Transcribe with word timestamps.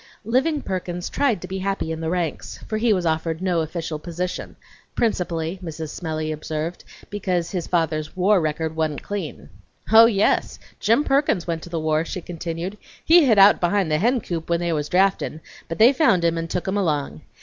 Living 0.25 0.63
Perkins 0.63 1.11
tried 1.11 1.43
to 1.43 1.47
be 1.47 1.59
happy 1.59 1.91
in 1.91 2.01
the 2.01 2.09
ranks, 2.09 2.57
for 2.67 2.79
he 2.79 2.91
was 2.91 3.05
offered 3.05 3.39
no 3.39 3.61
official 3.61 3.99
position, 3.99 4.55
principally, 4.95 5.59
Mrs. 5.63 5.89
Smellie 5.89 6.31
observed, 6.31 6.83
because 7.11 7.51
"his 7.51 7.67
father's 7.67 8.15
war 8.17 8.41
record 8.41 8.75
wa'nt 8.75 9.03
clean." 9.03 9.47
"Oh, 9.93 10.07
yes! 10.07 10.57
Jim 10.79 11.03
Perkins 11.03 11.45
went 11.45 11.61
to 11.61 11.69
the 11.69 11.79
war," 11.79 12.03
she 12.03 12.19
continued. 12.19 12.79
"He 13.05 13.25
hid 13.25 13.37
out 13.37 13.59
behind 13.61 13.91
the 13.91 13.99
hencoop 13.99 14.49
when 14.49 14.59
they 14.61 14.73
was 14.73 14.89
draftin', 14.89 15.39
but 15.69 15.77
they 15.77 15.93
found 15.93 16.25
him 16.25 16.35
and 16.35 16.49
took 16.49 16.67
him 16.67 16.77
along. 16.77 17.21